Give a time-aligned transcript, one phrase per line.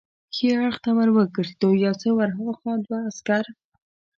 [0.35, 3.45] ښي اړخ ته ور وګرځېدو، یو څه ور هاخوا دوه عسکر.